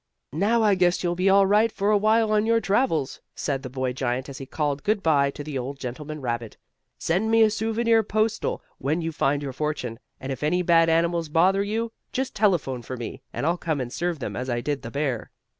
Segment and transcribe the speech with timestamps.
[0.33, 3.69] "Now I guess you'll be all right for a while on your travels," said the
[3.69, 6.57] boy giant as he called good by to the old gentleman rabbit.
[6.97, 11.29] "Send me a souvenir postal when you find your fortune, and if any bad animals
[11.29, 14.81] bother you, just telephone for me, and I'll come and serve them as I did
[14.81, 15.29] the bear."